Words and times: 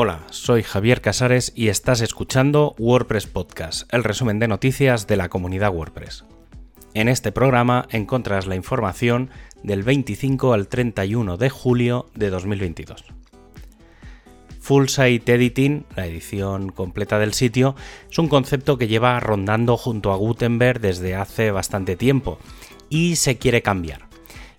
Hola, 0.00 0.20
soy 0.30 0.62
Javier 0.62 1.00
Casares 1.00 1.52
y 1.56 1.70
estás 1.70 2.02
escuchando 2.02 2.76
WordPress 2.78 3.26
Podcast, 3.26 3.92
el 3.92 4.04
resumen 4.04 4.38
de 4.38 4.46
noticias 4.46 5.08
de 5.08 5.16
la 5.16 5.28
comunidad 5.28 5.74
WordPress. 5.74 6.24
En 6.94 7.08
este 7.08 7.32
programa 7.32 7.88
encontrarás 7.90 8.46
la 8.46 8.54
información 8.54 9.28
del 9.64 9.82
25 9.82 10.52
al 10.52 10.68
31 10.68 11.36
de 11.36 11.50
julio 11.50 12.06
de 12.14 12.30
2022. 12.30 13.06
Full 14.60 14.86
Site 14.86 15.34
Editing, 15.34 15.84
la 15.96 16.06
edición 16.06 16.70
completa 16.70 17.18
del 17.18 17.34
sitio, 17.34 17.74
es 18.08 18.20
un 18.20 18.28
concepto 18.28 18.78
que 18.78 18.86
lleva 18.86 19.18
rondando 19.18 19.76
junto 19.76 20.12
a 20.12 20.16
Gutenberg 20.16 20.78
desde 20.78 21.16
hace 21.16 21.50
bastante 21.50 21.96
tiempo 21.96 22.38
y 22.88 23.16
se 23.16 23.38
quiere 23.38 23.62
cambiar. 23.62 24.07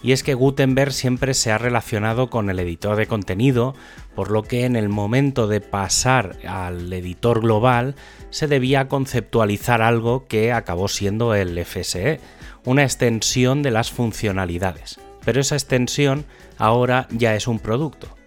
Y 0.01 0.13
es 0.13 0.23
que 0.23 0.33
Gutenberg 0.33 0.93
siempre 0.93 1.33
se 1.33 1.51
ha 1.51 1.57
relacionado 1.57 2.29
con 2.29 2.49
el 2.49 2.59
editor 2.59 2.95
de 2.95 3.07
contenido, 3.07 3.75
por 4.15 4.31
lo 4.31 4.43
que 4.43 4.65
en 4.65 4.75
el 4.75 4.87
momento 4.87 5.47
de 5.47 5.59
pasar 5.59 6.37
al 6.47 6.91
editor 6.93 7.41
global 7.41 7.95
se 8.29 8.47
debía 8.47 8.87
conceptualizar 8.87 9.81
algo 9.81 10.25
que 10.27 10.53
acabó 10.53 10.87
siendo 10.87 11.35
el 11.35 11.63
FSE, 11.65 12.21
una 12.63 12.83
extensión 12.83 13.61
de 13.61 13.71
las 13.71 13.91
funcionalidades. 13.91 14.99
Pero 15.25 15.41
esa 15.41 15.55
extensión 15.55 16.25
ahora 16.57 17.07
ya 17.11 17.35
es 17.35 17.47
un 17.47 17.59
producto. 17.59 18.18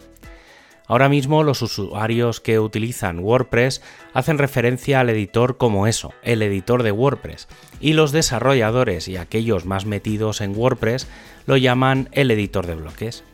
Ahora 0.93 1.09
mismo 1.09 1.43
los 1.43 1.63
usuarios 1.63 2.43
que 2.43 2.59
utilizan 2.59 3.21
WordPress 3.21 3.81
hacen 4.13 4.37
referencia 4.37 5.01
al 5.01 5.09
editor 5.09 5.57
como 5.57 5.87
eso, 5.87 6.13
el 6.23 6.43
editor 6.43 6.83
de 6.83 6.93
WordPress, 6.93 7.49
y 7.81 7.95
los 7.95 8.13
desarrolladores 8.13 9.09
y 9.09 9.17
aquellos 9.17 9.65
más 9.65 9.87
metidos 9.87 10.43
en 10.43 10.55
WordPress 10.55 11.09
lo 11.47 11.57
llaman 11.57 12.11
el 12.13 12.31
editor 12.31 12.67
de 12.67 12.75
bloques. 12.75 13.25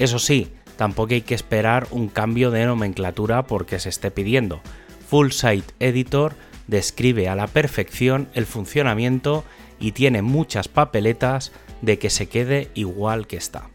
Eso 0.00 0.18
sí, 0.18 0.48
tampoco 0.76 1.14
hay 1.14 1.20
que 1.20 1.36
esperar 1.36 1.86
un 1.92 2.08
cambio 2.08 2.50
de 2.50 2.66
nomenclatura 2.66 3.46
porque 3.46 3.78
se 3.78 3.90
esté 3.90 4.10
pidiendo. 4.10 4.60
Full 5.08 5.30
Site 5.30 5.74
Editor 5.78 6.34
describe 6.66 7.28
a 7.28 7.36
la 7.36 7.46
perfección 7.46 8.28
el 8.34 8.46
funcionamiento 8.46 9.44
y 9.78 9.92
tiene 9.92 10.22
muchas 10.22 10.66
papeletas 10.66 11.52
de 11.82 12.00
que 12.00 12.10
se 12.10 12.28
quede 12.28 12.68
igual 12.74 13.28
que 13.28 13.36
está. 13.36 13.70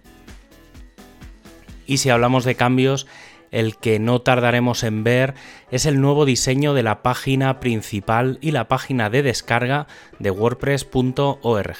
Y 1.85 1.97
si 1.97 2.09
hablamos 2.09 2.45
de 2.45 2.55
cambios, 2.55 3.07
el 3.51 3.75
que 3.77 3.99
no 3.99 4.21
tardaremos 4.21 4.83
en 4.83 5.03
ver 5.03 5.35
es 5.69 5.85
el 5.85 6.01
nuevo 6.01 6.25
diseño 6.25 6.73
de 6.73 6.83
la 6.83 7.03
página 7.03 7.59
principal 7.59 8.38
y 8.41 8.51
la 8.51 8.67
página 8.67 9.09
de 9.09 9.23
descarga 9.23 9.88
de 10.19 10.31
wordpress.org. 10.31 11.77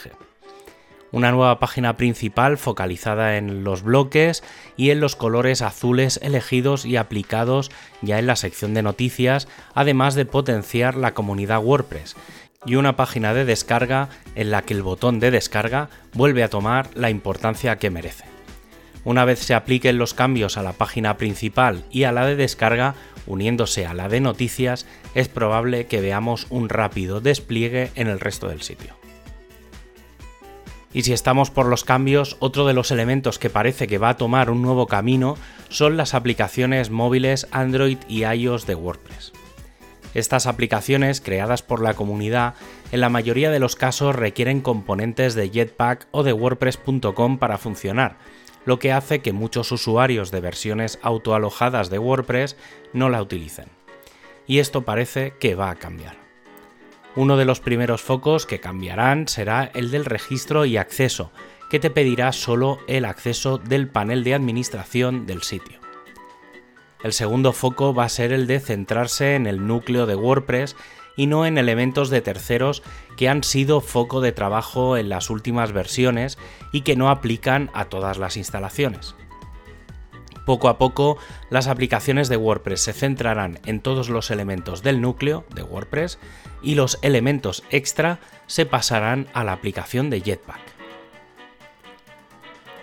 Una 1.14 1.32
nueva 1.32 1.60
página 1.60 1.98
principal 1.98 2.58
focalizada 2.58 3.38
en 3.38 3.66
los 3.66 3.84
bloques 3.84 4.44
y 4.78 4.92
en 4.92 5.02
los 5.02 5.18
colores 5.18 5.62
azules 5.62 6.20
elegidos 6.24 6.86
y 6.86 6.96
aplicados 6.96 7.70
ya 8.02 8.18
en 8.18 8.28
la 8.28 8.38
sección 8.38 8.74
de 8.74 8.84
noticias, 8.84 9.50
además 9.74 10.16
de 10.16 10.26
potenciar 10.26 10.96
la 10.96 11.14
comunidad 11.14 11.64
WordPress, 11.64 12.16
y 12.66 12.76
una 12.76 12.96
página 12.96 13.34
de 13.34 13.44
descarga 13.44 14.08
en 14.36 14.52
la 14.52 14.62
que 14.62 14.74
el 14.74 14.84
botón 14.84 15.20
de 15.20 15.32
descarga 15.32 15.90
vuelve 16.14 16.44
a 16.44 16.50
tomar 16.50 16.90
la 16.96 17.10
importancia 17.10 17.78
que 17.78 17.90
merece. 17.90 18.31
Una 19.04 19.26
vez 19.26 19.40
se 19.40 19.54
apliquen 19.54 19.98
los 19.98 20.14
cambios 20.14 20.58
a 20.58 20.64
la 20.64 20.74
página 20.74 21.18
principal 21.18 21.84
y 21.90 22.04
a 22.04 22.12
la 22.12 22.26
de 22.26 22.36
descarga, 22.36 22.96
uniéndose 23.26 23.86
a 23.86 23.94
la 23.94 24.10
de 24.10 24.22
noticias, 24.22 24.86
es 25.16 25.28
probable 25.28 25.88
que 25.88 26.02
veamos 26.02 26.48
un 26.50 26.70
rápido 26.70 27.20
despliegue 27.20 27.92
en 27.96 28.08
el 28.08 28.20
resto 28.20 28.48
del 28.48 28.62
sitio. 28.62 28.96
Y 30.94 31.04
si 31.04 31.14
estamos 31.14 31.50
por 31.50 31.68
los 31.68 31.84
cambios, 31.84 32.36
otro 32.40 32.68
de 32.68 32.74
los 32.74 32.92
elementos 32.92 33.40
que 33.40 33.50
parece 33.50 33.88
que 33.88 33.98
va 33.98 34.10
a 34.10 34.18
tomar 34.18 34.50
un 34.50 34.62
nuevo 34.62 34.88
camino 34.88 35.38
son 35.70 35.96
las 35.96 36.14
aplicaciones 36.14 36.90
móviles 36.90 37.48
Android 37.52 37.98
y 38.10 38.26
iOS 38.26 38.68
de 38.68 38.76
WordPress. 38.76 39.32
Estas 40.14 40.46
aplicaciones, 40.46 41.22
creadas 41.22 41.62
por 41.62 41.82
la 41.82 41.94
comunidad, 41.94 42.56
en 42.92 43.00
la 43.00 43.08
mayoría 43.08 43.50
de 43.50 43.60
los 43.60 43.78
casos 43.78 44.14
requieren 44.14 44.60
componentes 44.60 45.36
de 45.36 45.50
Jetpack 45.50 46.08
o 46.12 46.24
de 46.24 46.34
WordPress.com 46.34 47.38
para 47.38 47.58
funcionar, 47.58 48.18
lo 48.66 48.80
que 48.80 48.92
hace 48.92 49.22
que 49.22 49.34
muchos 49.34 49.72
usuarios 49.72 50.32
de 50.32 50.42
versiones 50.42 51.00
autoalojadas 51.02 51.90
de 51.90 52.00
WordPress 52.00 52.58
no 52.94 53.10
la 53.10 53.22
utilicen. 53.22 53.70
Y 54.48 54.60
esto 54.60 54.84
parece 54.84 55.34
que 55.40 55.56
va 55.56 55.70
a 55.70 55.76
cambiar. 55.76 56.18
Uno 57.16 57.38
de 57.38 57.46
los 57.46 57.60
primeros 57.60 58.02
focos 58.02 58.46
que 58.46 58.60
cambiarán 58.60 59.28
será 59.28 59.70
el 59.74 59.92
del 59.92 60.06
registro 60.06 60.66
y 60.66 60.78
acceso, 60.78 61.32
que 61.70 61.80
te 61.80 61.90
pedirá 61.90 62.32
solo 62.32 62.80
el 62.88 63.06
acceso 63.06 63.58
del 63.58 63.90
panel 63.90 64.24
de 64.24 64.34
administración 64.34 65.26
del 65.26 65.42
sitio. 65.42 65.80
El 67.04 67.14
segundo 67.14 67.52
foco 67.52 67.94
va 67.94 68.06
a 68.06 68.10
ser 68.10 68.32
el 68.32 68.46
de 68.46 68.60
centrarse 68.60 69.36
en 69.36 69.48
el 69.48 69.66
núcleo 69.66 70.06
de 70.06 70.16
WordPress 70.16 70.76
y 71.16 71.28
no 71.28 71.46
en 71.46 71.58
elementos 71.58 72.10
de 72.10 72.22
terceros 72.22 72.84
que 73.18 73.30
han 73.30 73.44
sido 73.44 73.82
foco 73.82 74.22
de 74.22 74.32
trabajo 74.32 74.98
en 74.98 75.10
las 75.10 75.30
últimas 75.30 75.72
versiones 75.72 76.38
y 76.72 76.82
que 76.82 76.96
no 76.96 77.10
aplican 77.10 77.70
a 77.74 77.86
todas 77.86 78.18
las 78.18 78.38
instalaciones. 78.38 79.16
Poco 80.46 80.70
a 80.70 80.78
poco, 80.78 81.18
las 81.50 81.68
aplicaciones 81.68 82.28
de 82.28 82.38
WordPress 82.38 82.82
se 82.82 82.94
centrarán 82.94 83.60
en 83.66 83.80
todos 83.80 84.10
los 84.10 84.32
elementos 84.32 84.82
del 84.82 85.00
núcleo 85.00 85.46
de 85.54 85.64
WordPress 85.64 86.18
y 86.64 86.76
los 86.76 86.98
elementos 87.04 87.64
extra 87.70 88.20
se 88.48 88.66
pasarán 88.66 89.28
a 89.34 89.44
la 89.44 89.54
aplicación 89.54 90.10
de 90.10 90.22
Jetpack. 90.22 90.60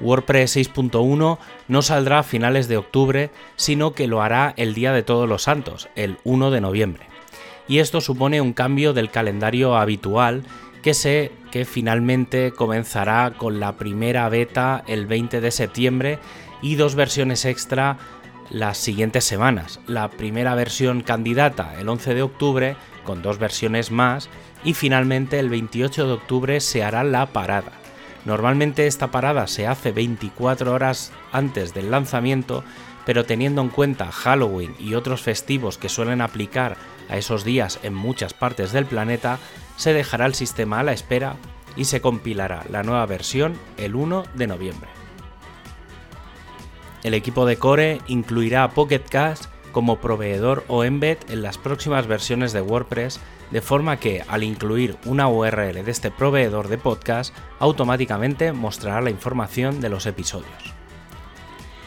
WordPress 0.00 0.56
6.1 0.56 1.38
no 1.66 1.82
saldrá 1.82 2.20
a 2.20 2.22
finales 2.22 2.68
de 2.68 2.76
octubre, 2.76 3.30
sino 3.56 3.92
que 3.92 4.06
lo 4.06 4.22
hará 4.22 4.54
el 4.56 4.74
día 4.74 4.92
de 4.92 5.02
todos 5.02 5.28
los 5.28 5.42
santos, 5.42 5.88
el 5.96 6.18
1 6.22 6.52
de 6.52 6.60
noviembre 6.60 7.17
y 7.68 7.78
esto 7.78 8.00
supone 8.00 8.40
un 8.40 8.52
cambio 8.52 8.92
del 8.92 9.10
calendario 9.10 9.76
habitual 9.76 10.42
que 10.82 10.94
sé 10.94 11.32
que 11.50 11.64
finalmente 11.64 12.52
comenzará 12.52 13.34
con 13.36 13.60
la 13.60 13.76
primera 13.76 14.28
beta 14.28 14.82
el 14.86 15.06
20 15.06 15.40
de 15.40 15.50
septiembre 15.50 16.18
y 16.62 16.76
dos 16.76 16.94
versiones 16.94 17.44
extra 17.44 17.98
las 18.50 18.78
siguientes 18.78 19.24
semanas. 19.24 19.80
La 19.86 20.08
primera 20.08 20.54
versión 20.54 21.02
candidata 21.02 21.78
el 21.78 21.88
11 21.88 22.14
de 22.14 22.22
octubre 22.22 22.76
con 23.04 23.22
dos 23.22 23.38
versiones 23.38 23.90
más 23.90 24.28
y 24.64 24.74
finalmente 24.74 25.38
el 25.38 25.50
28 25.50 26.06
de 26.06 26.12
octubre 26.12 26.60
se 26.60 26.82
hará 26.82 27.04
la 27.04 27.26
parada. 27.26 27.72
Normalmente 28.24 28.86
esta 28.86 29.10
parada 29.10 29.46
se 29.46 29.66
hace 29.66 29.92
24 29.92 30.72
horas 30.72 31.12
antes 31.32 31.72
del 31.72 31.90
lanzamiento, 31.90 32.64
pero 33.08 33.24
teniendo 33.24 33.62
en 33.62 33.70
cuenta 33.70 34.12
Halloween 34.12 34.74
y 34.78 34.92
otros 34.92 35.22
festivos 35.22 35.78
que 35.78 35.88
suelen 35.88 36.20
aplicar 36.20 36.76
a 37.08 37.16
esos 37.16 37.42
días 37.42 37.80
en 37.82 37.94
muchas 37.94 38.34
partes 38.34 38.70
del 38.70 38.84
planeta, 38.84 39.38
se 39.76 39.94
dejará 39.94 40.26
el 40.26 40.34
sistema 40.34 40.80
a 40.80 40.82
la 40.82 40.92
espera 40.92 41.36
y 41.74 41.86
se 41.86 42.02
compilará 42.02 42.66
la 42.68 42.82
nueva 42.82 43.06
versión 43.06 43.54
el 43.78 43.94
1 43.94 44.24
de 44.34 44.46
noviembre. 44.46 44.90
El 47.02 47.14
equipo 47.14 47.46
de 47.46 47.56
Core 47.56 48.02
incluirá 48.08 48.62
a 48.62 48.72
Pocket 48.72 49.04
Cast 49.08 49.46
como 49.72 50.02
proveedor 50.02 50.66
o 50.68 50.84
embed 50.84 51.16
en 51.30 51.40
las 51.40 51.56
próximas 51.56 52.06
versiones 52.06 52.52
de 52.52 52.60
WordPress, 52.60 53.20
de 53.50 53.62
forma 53.62 53.96
que 53.96 54.22
al 54.28 54.42
incluir 54.42 54.98
una 55.06 55.28
URL 55.28 55.82
de 55.82 55.90
este 55.90 56.10
proveedor 56.10 56.68
de 56.68 56.76
podcast, 56.76 57.34
automáticamente 57.58 58.52
mostrará 58.52 59.00
la 59.00 59.08
información 59.08 59.80
de 59.80 59.88
los 59.88 60.04
episodios. 60.04 60.78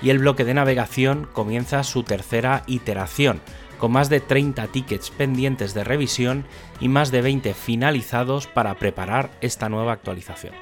Y 0.01 0.09
el 0.09 0.19
bloque 0.19 0.45
de 0.45 0.53
navegación 0.53 1.27
comienza 1.31 1.83
su 1.83 2.03
tercera 2.03 2.63
iteración, 2.67 3.41
con 3.77 3.91
más 3.91 4.09
de 4.09 4.19
30 4.19 4.67
tickets 4.67 5.09
pendientes 5.09 5.73
de 5.73 5.83
revisión 5.83 6.45
y 6.79 6.87
más 6.87 7.11
de 7.11 7.21
20 7.21 7.53
finalizados 7.53 8.47
para 8.47 8.75
preparar 8.75 9.31
esta 9.41 9.69
nueva 9.69 9.93
actualización. 9.93 10.53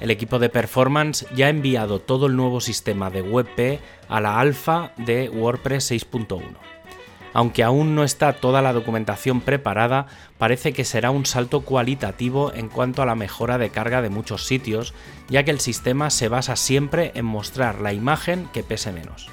El 0.00 0.10
equipo 0.10 0.38
de 0.38 0.48
performance 0.48 1.26
ya 1.34 1.46
ha 1.46 1.50
enviado 1.50 2.00
todo 2.00 2.26
el 2.26 2.36
nuevo 2.36 2.60
sistema 2.60 3.10
de 3.10 3.22
WebP 3.22 3.80
a 4.08 4.20
la 4.20 4.38
alfa 4.38 4.92
de 4.96 5.28
WordPress 5.28 5.90
6.1. 5.90 6.77
Aunque 7.34 7.62
aún 7.62 7.94
no 7.94 8.04
está 8.04 8.32
toda 8.34 8.62
la 8.62 8.72
documentación 8.72 9.40
preparada, 9.40 10.06
parece 10.38 10.72
que 10.72 10.84
será 10.84 11.10
un 11.10 11.26
salto 11.26 11.60
cualitativo 11.60 12.52
en 12.54 12.68
cuanto 12.68 13.02
a 13.02 13.06
la 13.06 13.14
mejora 13.14 13.58
de 13.58 13.70
carga 13.70 14.02
de 14.02 14.10
muchos 14.10 14.46
sitios, 14.46 14.94
ya 15.28 15.44
que 15.44 15.50
el 15.50 15.60
sistema 15.60 16.10
se 16.10 16.28
basa 16.28 16.56
siempre 16.56 17.12
en 17.14 17.26
mostrar 17.26 17.80
la 17.80 17.92
imagen 17.92 18.48
que 18.52 18.62
pese 18.62 18.92
menos 18.92 19.28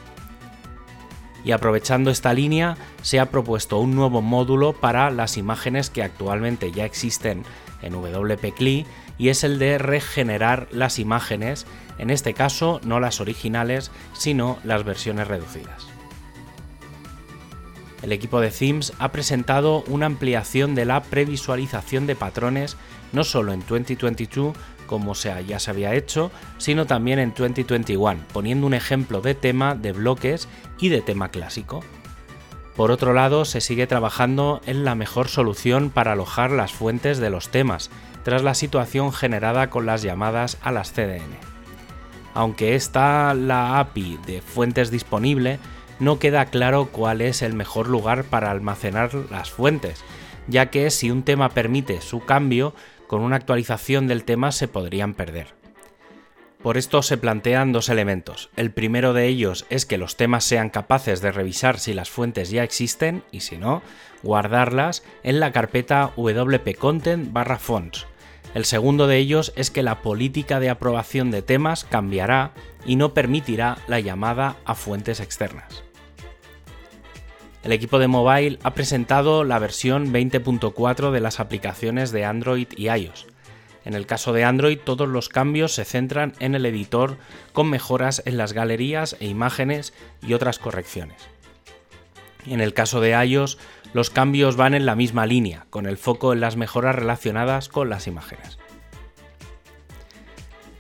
y 1.45 1.51
aprovechando 1.51 2.09
esta 2.09 2.33
línea 2.33 2.75
se 3.03 3.19
ha 3.19 3.29
propuesto 3.29 3.77
un 3.77 3.95
nuevo 3.95 4.21
módulo 4.21 4.73
para 4.73 5.11
las 5.11 5.37
imágenes 5.37 5.91
que 5.91 6.01
actualmente 6.01 6.71
ya 6.71 6.85
existen 6.85 7.43
en 7.83 7.93
WP 7.93 8.87
y 9.17 9.29
es 9.29 9.43
el 9.43 9.59
de 9.59 9.77
regenerar 9.77 10.67
las 10.71 10.97
imágenes, 10.99 11.67
en 11.99 12.09
este 12.09 12.33
caso 12.33 12.81
no 12.83 12.99
las 12.99 13.21
originales, 13.21 13.91
sino 14.13 14.57
las 14.63 14.83
versiones 14.83 15.27
reducidas. 15.27 15.94
El 18.05 18.11
equipo 18.11 18.39
de 18.39 18.51
Themes 18.51 18.93
ha 18.99 19.11
presentado 19.11 19.83
una 19.87 20.05
ampliación 20.05 20.75
de 20.75 20.85
la 20.85 21.01
previsualización 21.01 22.05
de 22.05 22.15
patrones 22.15 22.77
no 23.13 23.23
solo 23.23 23.51
en 23.51 23.61
2022, 23.61 24.55
como 24.85 25.15
ya 25.15 25.57
se 25.57 25.71
había 25.71 25.95
hecho, 25.95 26.29
sino 26.59 26.85
también 26.85 27.17
en 27.17 27.33
2021, 27.35 28.17
poniendo 28.31 28.67
un 28.67 28.75
ejemplo 28.75 29.21
de 29.21 29.33
tema 29.33 29.73
de 29.73 29.91
bloques 29.91 30.47
y 30.77 30.89
de 30.89 31.01
tema 31.01 31.29
clásico. 31.29 31.83
Por 32.75 32.91
otro 32.91 33.11
lado, 33.11 33.43
se 33.43 33.59
sigue 33.59 33.87
trabajando 33.87 34.61
en 34.67 34.85
la 34.85 34.93
mejor 34.93 35.27
solución 35.27 35.89
para 35.89 36.11
alojar 36.11 36.51
las 36.51 36.73
fuentes 36.73 37.17
de 37.17 37.31
los 37.31 37.49
temas, 37.49 37.89
tras 38.21 38.43
la 38.43 38.53
situación 38.53 39.13
generada 39.13 39.71
con 39.71 39.87
las 39.87 40.03
llamadas 40.03 40.59
a 40.61 40.71
las 40.71 40.91
CDN. 40.91 41.39
Aunque 42.35 42.75
está 42.75 43.33
la 43.33 43.79
API 43.79 44.19
de 44.27 44.43
fuentes 44.43 44.91
disponible, 44.91 45.57
no 45.99 46.19
queda 46.19 46.45
claro 46.45 46.89
cuál 46.91 47.21
es 47.21 47.41
el 47.41 47.53
mejor 47.53 47.87
lugar 47.87 48.23
para 48.25 48.51
almacenar 48.51 49.13
las 49.31 49.51
fuentes, 49.51 50.03
ya 50.47 50.67
que 50.67 50.89
si 50.91 51.11
un 51.11 51.23
tema 51.23 51.49
permite 51.49 52.01
su 52.01 52.21
cambio, 52.21 52.73
con 53.07 53.21
una 53.21 53.35
actualización 53.35 54.07
del 54.07 54.23
tema 54.23 54.51
se 54.51 54.67
podrían 54.67 55.13
perder. 55.13 55.53
Por 56.61 56.77
esto 56.77 57.03
se 57.03 57.17
plantean 57.17 57.71
dos 57.71 57.89
elementos. 57.89 58.49
El 58.55 58.71
primero 58.71 59.13
de 59.13 59.27
ellos 59.27 59.67
es 59.69 59.85
que 59.85 59.99
los 59.99 60.17
temas 60.17 60.43
sean 60.43 60.71
capaces 60.71 61.21
de 61.21 61.31
revisar 61.31 61.79
si 61.79 61.93
las 61.93 62.09
fuentes 62.09 62.49
ya 62.49 62.63
existen 62.63 63.23
y 63.31 63.41
si 63.41 63.57
no, 63.57 63.83
guardarlas 64.23 65.03
en 65.21 65.39
la 65.39 65.51
carpeta 65.51 66.11
wp-content 66.17 67.31
barra 67.31 67.59
fonts. 67.59 68.07
El 68.55 68.65
segundo 68.65 69.05
de 69.05 69.17
ellos 69.17 69.53
es 69.55 69.69
que 69.69 69.83
la 69.83 70.01
política 70.01 70.59
de 70.59 70.71
aprobación 70.71 71.29
de 71.29 71.43
temas 71.43 71.83
cambiará 71.83 72.53
y 72.83 72.95
no 72.95 73.13
permitirá 73.13 73.77
la 73.87 73.99
llamada 73.99 74.55
a 74.65 74.73
fuentes 74.73 75.19
externas. 75.19 75.84
El 77.65 77.71
equipo 77.71 77.97
de 77.97 78.07
mobile 78.07 78.59
ha 78.61 78.75
presentado 78.75 79.43
la 79.43 79.57
versión 79.57 80.13
20.4 80.13 81.09
de 81.09 81.19
las 81.19 81.39
aplicaciones 81.39 82.11
de 82.11 82.23
Android 82.23 82.67
y 82.77 82.89
iOS. 82.89 83.25
En 83.85 83.95
el 83.95 84.05
caso 84.05 84.33
de 84.33 84.43
Android, 84.43 84.77
todos 84.77 85.09
los 85.09 85.29
cambios 85.29 85.73
se 85.73 85.83
centran 85.83 86.33
en 86.37 86.53
el 86.53 86.67
editor 86.67 87.17
con 87.53 87.67
mejoras 87.67 88.21
en 88.27 88.37
las 88.37 88.53
galerías 88.53 89.17
e 89.19 89.25
imágenes 89.25 89.95
y 90.21 90.33
otras 90.33 90.59
correcciones. 90.59 91.27
En 92.45 92.61
el 92.61 92.75
caso 92.75 93.01
de 93.01 93.19
iOS, 93.25 93.57
los 93.93 94.11
cambios 94.11 94.57
van 94.57 94.75
en 94.75 94.85
la 94.85 94.95
misma 94.95 95.25
línea, 95.25 95.65
con 95.71 95.87
el 95.87 95.97
foco 95.97 96.33
en 96.33 96.41
las 96.41 96.57
mejoras 96.57 96.93
relacionadas 96.93 97.67
con 97.67 97.89
las 97.89 98.05
imágenes. 98.05 98.59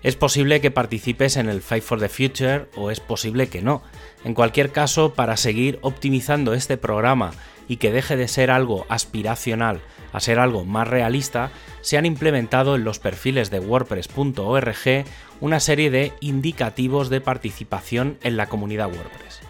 Es 0.05 0.15
posible 0.15 0.61
que 0.61 0.69
participes 0.69 1.35
en 1.35 1.49
el 1.49 1.63
Fight 1.63 1.81
for 1.81 1.99
the 1.99 2.09
Future 2.09 2.67
o 2.75 2.91
es 2.91 2.99
posible 2.99 3.47
que 3.47 3.63
no. 3.63 3.81
En 4.23 4.35
cualquier 4.35 4.71
caso, 4.71 5.15
para 5.15 5.35
seguir 5.35 5.79
optimizando 5.81 6.53
este 6.53 6.77
programa 6.77 7.31
y 7.67 7.77
que 7.77 7.91
deje 7.91 8.15
de 8.15 8.27
ser 8.27 8.51
algo 8.51 8.85
aspiracional 8.87 9.81
a 10.13 10.19
ser 10.19 10.37
algo 10.37 10.63
más 10.63 10.87
realista, 10.87 11.49
se 11.81 11.97
han 11.97 12.05
implementado 12.05 12.75
en 12.75 12.83
los 12.83 12.99
perfiles 12.99 13.49
de 13.49 13.59
wordpress.org 13.59 15.05
una 15.41 15.59
serie 15.59 15.89
de 15.89 16.13
indicativos 16.19 17.09
de 17.09 17.21
participación 17.21 18.19
en 18.21 18.37
la 18.37 18.45
comunidad 18.45 18.93
WordPress 18.93 19.41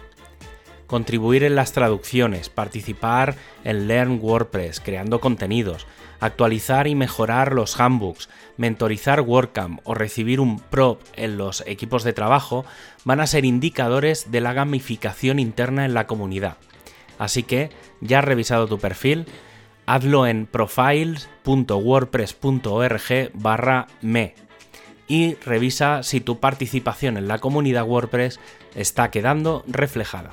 contribuir 0.86 1.42
en 1.42 1.56
las 1.56 1.72
traducciones, 1.72 2.48
participar 2.48 3.34
en 3.64 3.88
Learn 3.88 4.20
WordPress, 4.22 4.80
creando 4.80 5.20
contenidos, 5.20 5.84
actualizar 6.20 6.86
y 6.86 6.94
mejorar 6.94 7.52
los 7.52 7.80
handbooks, 7.80 8.28
mentorizar 8.56 9.20
WordCamp 9.20 9.80
o 9.84 9.94
recibir 9.94 10.40
un 10.40 10.58
prop 10.58 11.00
en 11.14 11.38
los 11.38 11.62
equipos 11.66 12.04
de 12.04 12.12
trabajo 12.12 12.64
van 13.04 13.20
a 13.20 13.26
ser 13.26 13.44
indicadores 13.44 14.30
de 14.30 14.40
la 14.40 14.52
gamificación 14.52 15.38
interna 15.38 15.84
en 15.84 15.94
la 15.94 16.06
comunidad. 16.06 16.56
Así 17.18 17.42
que, 17.42 17.70
ya 18.00 18.20
has 18.20 18.24
revisado 18.24 18.66
tu 18.66 18.78
perfil, 18.78 19.26
hazlo 19.86 20.26
en 20.26 20.46
profiles.wordpress.org 20.46 23.30
barra 23.34 23.86
me 24.02 24.34
y 25.08 25.36
revisa 25.36 26.02
si 26.02 26.20
tu 26.20 26.40
participación 26.40 27.16
en 27.16 27.28
la 27.28 27.38
comunidad 27.38 27.84
WordPress 27.84 28.40
está 28.74 29.10
quedando 29.10 29.64
reflejada. 29.66 30.32